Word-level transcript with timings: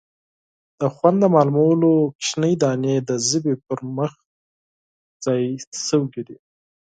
د 0.79 0.81
خوند 0.95 1.17
د 1.21 1.25
معلومولو 1.35 1.89
کوچنۍ 2.15 2.53
دانې 2.61 2.95
د 3.09 3.11
ژبې 3.29 3.53
پر 3.65 3.79
مخ 3.97 4.13
ځای 5.25 5.43
شوي 5.87 6.21
دي. 6.27 6.37